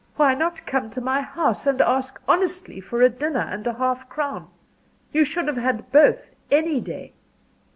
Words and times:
Why 0.15 0.33
not 0.33 0.65
come 0.65 0.89
to 0.89 0.99
my 0.99 1.21
house 1.21 1.67
and 1.67 1.79
ask 1.79 2.19
honestly 2.27 2.79
for 2.81 3.03
a 3.03 3.09
dinner 3.09 3.41
and 3.51 3.67
a 3.67 3.73
half 3.75 4.09
crown? 4.09 4.47
you 5.13 5.23
should 5.23 5.47
have 5.47 5.57
had 5.57 5.91
both, 5.91 6.31
any 6.49 6.79
day." 6.81 7.13